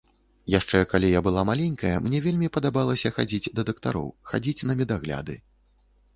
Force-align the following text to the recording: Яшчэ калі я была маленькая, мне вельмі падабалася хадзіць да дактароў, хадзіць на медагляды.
Яшчэ 0.51 0.79
калі 0.93 1.11
я 1.11 1.19
была 1.27 1.43
маленькая, 1.49 1.91
мне 2.05 2.21
вельмі 2.29 2.49
падабалася 2.57 3.13
хадзіць 3.19 3.53
да 3.61 3.67
дактароў, 3.69 4.09
хадзіць 4.33 4.65
на 4.71 4.79
медагляды. 4.83 5.39